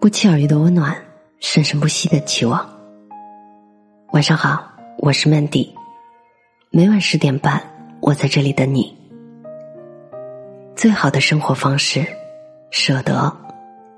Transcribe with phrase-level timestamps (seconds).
[0.00, 0.96] 不期而遇的温暖，
[1.40, 2.64] 生生不息的期望。
[4.12, 4.64] 晚上好，
[4.98, 5.70] 我是 Mandy，
[6.70, 7.60] 每晚十点半，
[8.00, 8.96] 我在这里等你。
[10.76, 12.06] 最好的生活方式，
[12.70, 13.36] 舍得，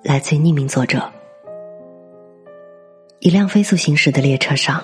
[0.02, 1.06] 来自于匿名作者。
[3.18, 4.82] 一辆飞速行驶的列车上，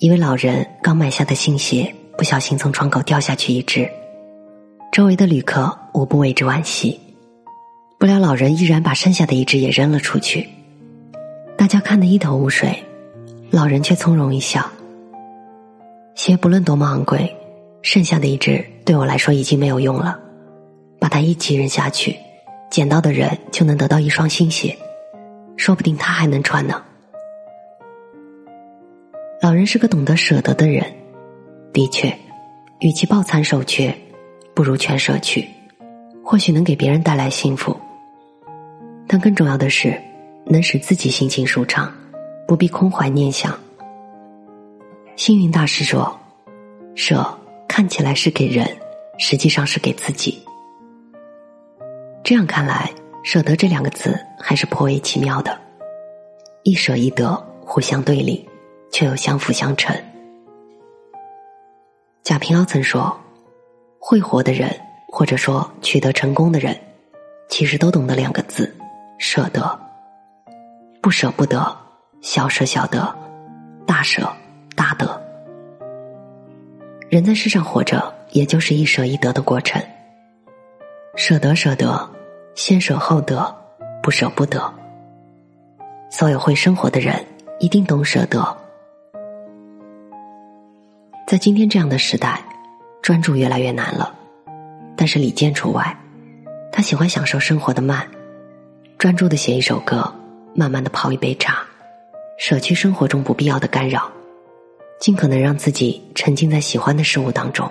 [0.00, 3.88] 一位老人刚买下的新鞋不小心从窗口掉下去一只，
[4.90, 7.00] 周围的旅客无不为之惋惜。
[8.04, 10.46] 不料，老人依然把剩下的一只也扔了出去，
[11.56, 12.84] 大家看得一头雾水，
[13.50, 14.70] 老人却从容一笑。
[16.14, 17.34] 鞋不论多么昂贵，
[17.80, 20.20] 剩下的一只对我来说已经没有用了，
[21.00, 22.14] 把它一起扔下去，
[22.70, 24.76] 捡到的人就能得到一双新鞋，
[25.56, 26.82] 说不定他还能穿呢。
[29.40, 30.84] 老人是个懂得舍得的人，
[31.72, 32.14] 的确，
[32.80, 33.96] 与其抱残守缺，
[34.52, 35.48] 不如全舍去，
[36.22, 37.74] 或许能给别人带来幸福。
[39.14, 39.96] 但更重要的是，
[40.44, 41.94] 能使自己心情舒畅，
[42.48, 43.56] 不必空怀念想。
[45.14, 46.18] 星云大师说
[46.96, 47.24] ：“舍
[47.68, 48.68] 看起来是给人，
[49.18, 50.42] 实际上是给自己。”
[52.24, 52.90] 这样看来
[53.22, 55.56] ，“舍得”这两个字还是颇为奇妙的，
[56.64, 58.44] 一舍一得，互相对立，
[58.90, 59.96] 却又相辅相成。
[62.24, 63.16] 贾平凹曾说
[64.00, 66.76] ：“会活的人，或者说取得成功的人，
[67.48, 68.74] 其实都懂得两个字。”
[69.18, 69.78] 舍得，
[71.00, 71.76] 不舍不得，
[72.20, 73.14] 小舍小得，
[73.86, 74.28] 大舍
[74.74, 75.22] 大得。
[77.08, 79.80] 人在世上活着，也就是一舍一得的过程。
[81.16, 82.08] 舍得舍得，
[82.54, 83.54] 先舍后得，
[84.02, 84.72] 不舍不得。
[86.10, 87.24] 所有会生活的人，
[87.60, 88.56] 一定懂舍得。
[91.26, 92.42] 在今天这样的时代，
[93.00, 94.12] 专注越来越难了，
[94.96, 95.96] 但是李健除外，
[96.72, 98.06] 他喜欢享受生活的慢。
[99.04, 100.10] 专注的写一首歌，
[100.54, 101.62] 慢慢的泡一杯茶，
[102.38, 104.10] 舍去生活中不必要的干扰，
[104.98, 107.70] 尽可能让自己沉浸在喜欢的事物当中。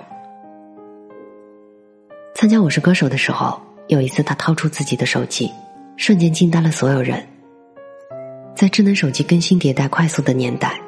[2.36, 5.50] 参加《我是歌手》的时候，有一次他掏出自己的手机，
[5.96, 7.20] 瞬间惊呆了所有人。
[8.54, 10.80] 在智能手机更新迭代快速的年代，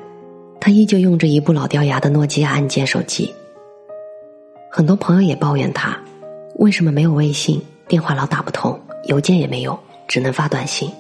[0.61, 3.35] 他依旧用着一部老掉牙的诺基亚按键手机。
[4.71, 5.99] 很多朋友也抱怨他，
[6.61, 9.77] 为什么没有微信，电话老打不通，邮件也没有。
[10.07, 10.91] 只能发短信。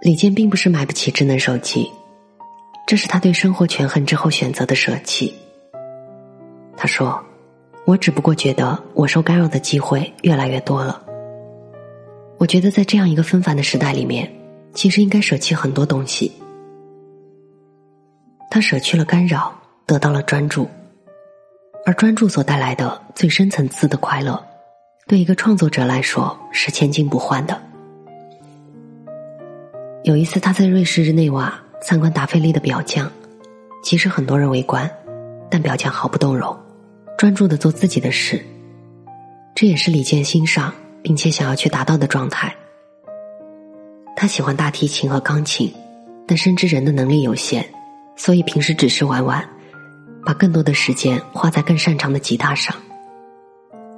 [0.00, 1.90] 李健并不是买不起智能手机，
[2.86, 5.34] 这是他对生活权衡之后选择的舍弃。
[6.76, 7.24] 他说
[7.86, 11.02] ：“我只不过觉得我受干扰的机会越来越多了。
[12.36, 14.30] 我觉得在这样一个纷繁的时代里面，
[14.74, 16.30] 其实应该舍弃很多东西。”
[18.50, 19.52] 他舍去了干扰，
[19.86, 20.68] 得到了专注，
[21.86, 24.44] 而专注所带来的最深层次的快乐。
[25.06, 27.60] 对一个创作者来说是千金不换的。
[30.02, 33.10] 有一次，他在瑞士日内瓦参观达菲利的表匠，
[33.82, 34.90] 其实很多人围观，
[35.50, 36.58] 但表匠毫不动容，
[37.18, 38.42] 专注的做自己的事。
[39.54, 40.72] 这也是李健欣赏
[41.02, 42.54] 并且想要去达到的状态。
[44.16, 45.70] 他喜欢大提琴和钢琴，
[46.26, 47.62] 但深知人的能力有限，
[48.16, 49.46] 所以平时只是玩玩，
[50.24, 52.74] 把更多的时间花在更擅长的吉他上。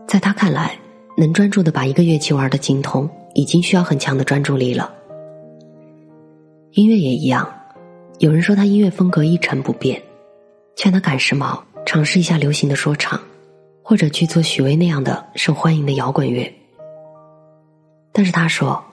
[0.09, 0.77] 在他看来。
[1.19, 4.93] 能专注的把一个乐器玩的精通，已经需要很强的专注力了。
[6.72, 7.50] 音乐也一样，
[8.19, 10.03] 有人说他音乐风格一成不变，
[10.77, 13.19] 劝他赶时髦，尝试一下流行的说唱，
[13.82, 16.53] 或者去做许巍那样的受欢迎的摇滚乐。
[18.12, 18.84] 但是他说，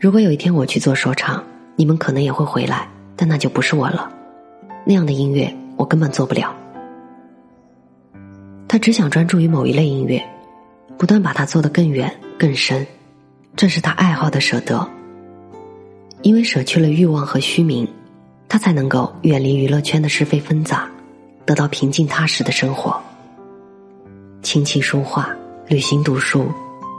[0.00, 1.44] 如果有一天我去做说唱，
[1.76, 4.10] 你们可能也会回来，但那就不是我了，
[4.86, 6.56] 那样的音乐我根本做不了。
[8.66, 10.22] 他只想专注于某一类音乐。
[10.96, 12.86] 不断把它做得更远更深，
[13.54, 14.88] 这是他爱好的舍得。
[16.22, 17.86] 因为舍去了欲望和虚名，
[18.48, 20.90] 他才能够远离娱乐圈的是非纷杂，
[21.44, 23.00] 得到平静踏实的生活。
[24.42, 25.30] 琴棋书画、
[25.66, 26.50] 旅行读书，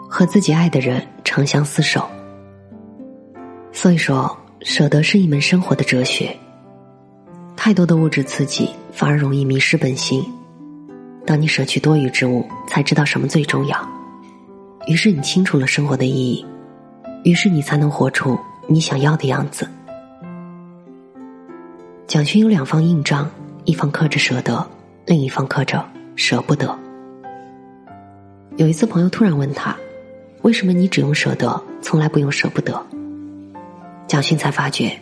[0.10, 2.08] 和自己爱的人长相厮守。
[3.72, 6.36] 所以说，舍得是一门生活的哲学。
[7.56, 10.24] 太多的物质刺激，反而容易迷失本心。
[11.26, 13.78] 当你舍去多余之物，才知道什么最重要。
[14.88, 16.46] 于是你清楚了生活的意义，
[17.24, 19.68] 于是你才能活出你想要的样子。
[22.08, 23.30] 蒋勋有两方印章，
[23.66, 24.68] 一方刻着舍得，
[25.06, 25.86] 另一方刻着
[26.16, 26.76] 舍不得。
[28.58, 29.76] 有一次，朋友突然问他
[30.42, 32.84] ：“为什么你只用舍得，从来不用舍不得？”
[34.08, 35.00] 蒋勋才发觉，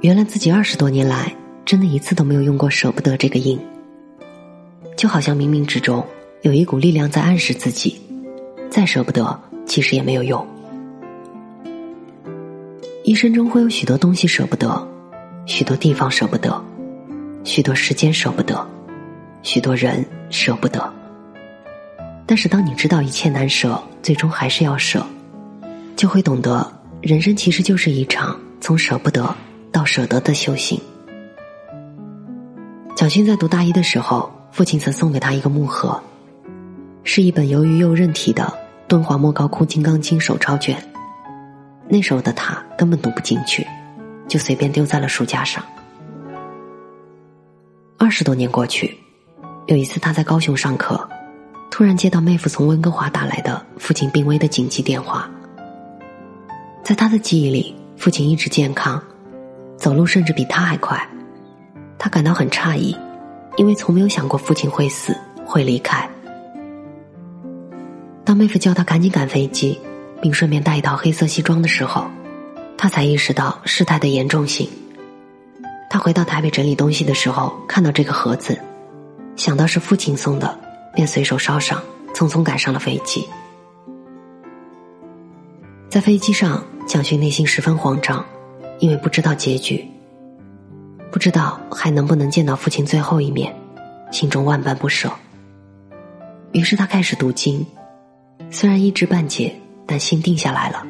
[0.00, 1.32] 原来自己二十多年来，
[1.64, 3.60] 真的一次都没有用过舍不得这个印。
[4.96, 6.04] 就好像冥冥之中
[6.42, 8.00] 有一股力量在暗示自己，
[8.70, 10.46] 再舍不得，其实也没有用。
[13.04, 14.88] 一生中会有许多东西舍不得，
[15.46, 16.62] 许多地方舍不得，
[17.42, 18.64] 许多时间舍不得，
[19.42, 20.92] 许多人舍不得。
[22.24, 25.04] 但是，当你知道一切难舍，最终还是要舍，
[25.96, 29.34] 就会懂得，人生其实就是一场从舍不得
[29.72, 30.80] 到舍得的修行。
[32.94, 35.98] 蒋勋在读大一的时候，父亲曾送给他一个木盒，
[37.04, 38.52] 是一本由于又韧体的
[38.86, 40.76] 敦煌莫高窟金刚经手抄卷。
[41.88, 43.66] 那时候的他根本读不进去，
[44.28, 45.64] 就随便丢在了书架上。
[47.96, 48.94] 二十多年过去，
[49.68, 51.08] 有一次他在高雄上课。
[51.70, 55.30] 突然接到妹夫从温哥华打来的父亲病危的紧急电话。
[56.84, 59.02] 在他的记忆里，父亲一直健康，
[59.78, 61.08] 走路甚至比他还快。
[61.98, 62.94] 他感到很诧异，
[63.56, 66.08] 因为从没有想过父亲会死会离开。
[68.24, 69.78] 当妹夫叫他赶紧赶飞机，
[70.20, 72.06] 并顺便带一套黑色西装的时候，
[72.78, 74.68] 他才意识到事态的严重性。
[75.90, 78.58] 他回到台北整理东西的时候，看到这个盒子，
[79.36, 80.58] 想到是父亲送的。
[80.94, 81.82] 便随手烧上，
[82.12, 83.26] 匆匆赶上了飞机。
[85.88, 88.22] 在飞机上，蒋勋内心十分慌张，
[88.78, 89.88] 因为不知道结局，
[91.12, 93.54] 不知道还能不能见到父亲最后一面，
[94.10, 95.12] 心中万般不舍。
[96.52, 97.64] 于是他开始读经，
[98.50, 99.54] 虽然一知半解，
[99.86, 100.86] 但心定下来了。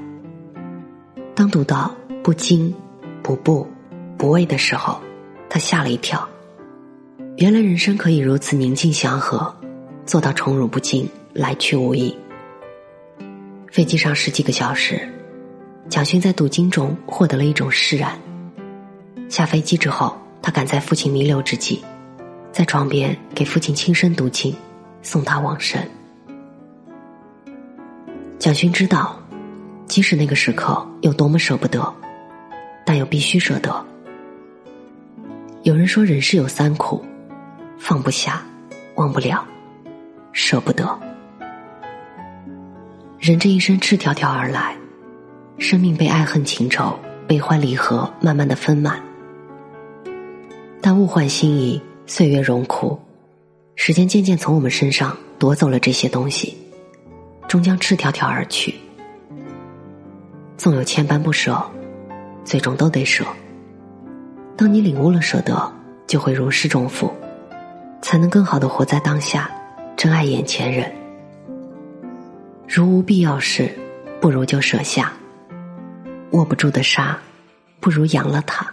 [1.35, 1.93] 当读到
[2.23, 2.73] “不惊、
[3.21, 3.67] 不怖、
[4.17, 5.01] 不畏”的时候，
[5.51, 6.27] 他吓了一跳，
[7.39, 9.53] 原来人生可以如此宁静祥和。
[10.07, 12.17] 做到宠辱不惊，来去无意。
[13.73, 15.01] 飞机上十几个小时，
[15.89, 18.17] 蒋勋在读经中获得了一种释然。
[19.33, 21.81] 下飞机之后，他赶在父亲弥留之际，
[22.53, 24.55] 在床边给父亲轻声读经，
[25.01, 25.83] 送他往生。
[28.39, 29.19] 蒋勋知道，
[29.87, 31.83] 即使那个时刻有多么舍不得，
[32.85, 33.75] 但又必须舍得。
[35.63, 37.03] 有人说，人世有三苦：
[37.79, 38.43] 放不下，
[38.97, 39.43] 忘不了。
[40.33, 41.01] 舍不得，
[43.19, 44.77] 人这一生赤条条而来，
[45.57, 49.03] 生命被爱恨情仇、悲欢离合慢慢的分满。
[50.85, 53.01] 但物换星移，岁月荣枯，
[53.77, 56.59] 时间渐渐从我们身上夺走了这些东西，
[57.47, 58.75] 终将赤条条而去。
[60.57, 61.65] 纵有千般不舍，
[62.45, 63.25] 最终都得舍。
[64.57, 65.73] 当你领悟了舍得，
[66.09, 67.15] 就会如释重负，
[68.03, 69.49] 才能更好的活在当下。
[69.97, 70.93] 珍爱眼前人，
[72.67, 73.73] 如无必要事，
[74.21, 75.13] 不如就舍下。
[76.33, 77.17] 握不住的沙，
[77.79, 78.72] 不如扬了它。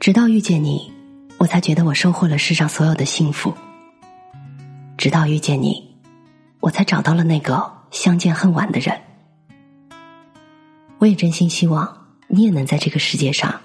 [0.00, 0.90] 直到遇见你，
[1.36, 3.54] 我才觉得我收获了世上所有的幸福。
[4.96, 5.94] 直到遇见你，
[6.60, 8.98] 我才找到了那个相见恨晚的人。
[10.96, 13.60] 我也真心希望你也能在这个世界上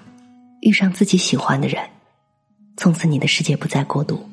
[0.60, 1.82] 遇上自己喜欢的人，
[2.76, 4.28] 从此你的世界不再孤独。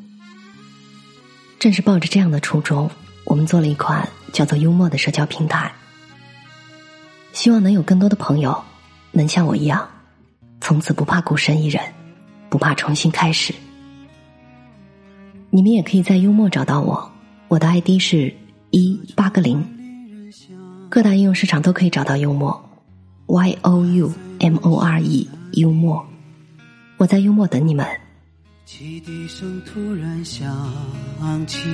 [1.58, 2.92] 正是抱着这样的初衷，
[3.24, 5.72] 我们做了一款叫做“幽默”的社交平台，
[7.32, 8.62] 希望能有更多的朋友
[9.14, 9.90] 能像我一样，
[10.64, 11.84] 从此不怕孤身一人，
[12.50, 13.54] 不怕重新开始。
[15.50, 17.12] 你们也可以在幽默找到我，
[17.50, 18.34] 我的 ID 是
[18.70, 19.62] 一八个零，
[20.90, 22.64] 各大应用市场都可以找到幽默
[23.26, 26.08] ，Y O U M O R E 幽默，
[26.96, 27.86] 我在幽默等你们。
[28.64, 30.48] 汽笛声突然响
[31.46, 31.68] 起，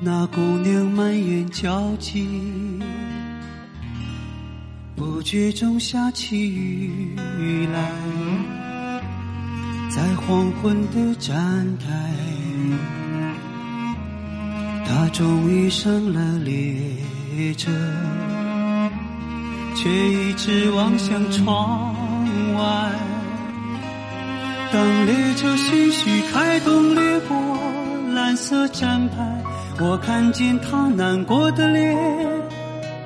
[0.00, 2.26] 那姑娘满眼焦急，
[4.96, 7.14] 不觉中下起雨
[7.70, 7.92] 来，
[9.90, 11.36] 在黄昏的站
[11.78, 11.86] 台，
[14.86, 17.70] 她终于上了列车，
[19.74, 21.94] 却一直望向窗
[22.54, 22.90] 外。
[24.72, 27.36] 当列车徐徐开动，掠过
[28.14, 29.44] 蓝色站牌，
[29.78, 31.94] 我看见他难过的脸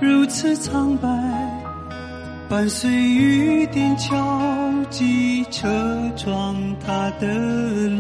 [0.01, 1.09] 如此苍白，
[2.51, 5.69] 伴随雨点敲击车
[6.17, 7.29] 窗，他的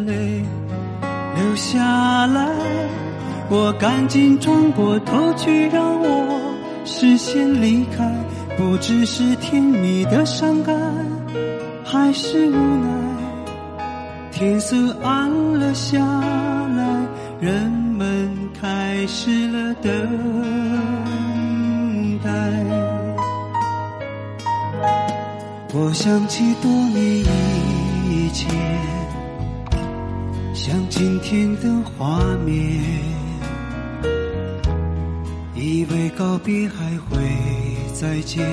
[0.05, 0.43] 泪
[1.37, 2.51] 流下来，
[3.49, 6.53] 我赶紧转过头去，让我
[6.85, 8.13] 视线离开，
[8.57, 10.77] 不知是甜蜜的伤感，
[11.85, 12.91] 还是无奈。
[14.33, 15.31] 天色暗
[15.61, 17.07] 了下来，
[17.41, 18.29] 人们
[18.61, 19.93] 开始了等
[25.73, 27.25] 我想起多年
[28.09, 28.51] 以前，
[30.53, 32.83] 像今天的画面，
[35.55, 37.19] 以为告别还会。
[37.95, 38.45] 再见，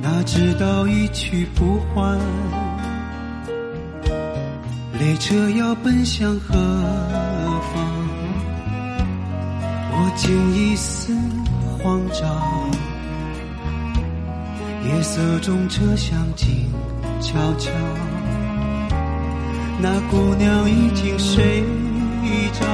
[0.00, 2.18] 哪知道一去不还。
[4.98, 6.54] 列车要奔向何
[7.74, 8.08] 方？
[9.92, 11.12] 我竟一丝
[11.82, 12.59] 慌张。
[14.84, 16.48] 夜色中，车厢静
[17.20, 17.70] 悄悄，
[19.78, 21.62] 那姑娘已经睡
[22.52, 22.66] 着。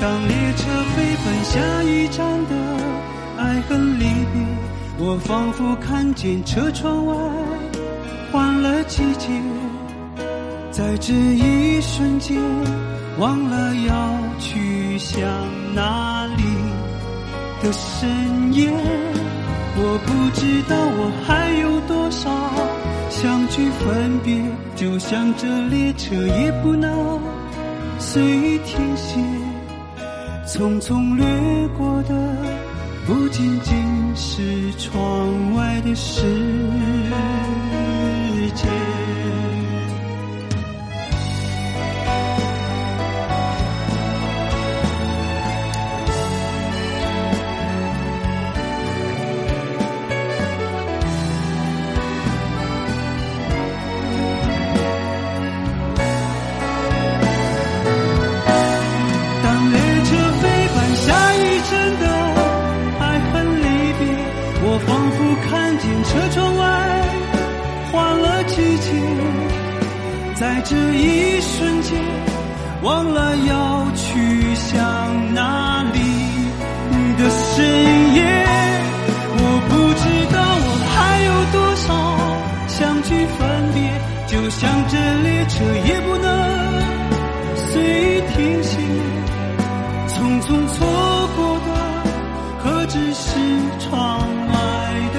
[0.00, 2.56] 当列车飞奔下一站的
[3.38, 4.42] 爱恨离别，
[4.98, 7.14] 我仿佛看见车窗外
[8.32, 9.28] 换了季节，
[10.72, 12.36] 在这一瞬间，
[13.18, 15.20] 忘了要去向
[15.74, 16.42] 哪里
[17.62, 18.68] 的深夜。
[19.74, 22.30] 我不知道我还有多少
[23.08, 24.42] 相聚分别，
[24.76, 27.18] 就像这列车也不能
[27.98, 29.18] 随意停歇，
[30.46, 31.24] 匆匆掠
[31.76, 32.14] 过的
[33.06, 33.74] 不仅仅
[34.14, 36.22] 是窗外的事。
[70.34, 72.00] 在这一瞬间，
[72.82, 75.98] 忘了要去向哪里
[77.18, 77.64] 的深
[78.14, 78.20] 夜。
[79.34, 80.94] 我不知道我还
[81.28, 81.86] 有多少
[82.66, 83.08] 相聚
[83.38, 83.40] 分
[83.72, 83.76] 别，
[84.26, 85.54] 就像这列车
[85.86, 86.26] 也不能
[87.56, 88.70] 随意停歇。
[90.08, 90.76] 匆匆错
[91.36, 91.68] 过的，
[92.62, 93.28] 何止是
[93.78, 93.90] 窗
[94.48, 94.54] 外
[95.14, 95.16] 的